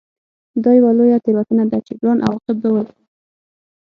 دا 0.63 0.71
یوه 0.77 0.91
لویه 0.97 1.17
تېروتنه 1.25 1.63
ده 1.71 1.77
چې 1.85 1.93
ګران 2.01 2.19
عواقب 2.25 2.57
به 2.61 2.69
ولري 2.73 3.01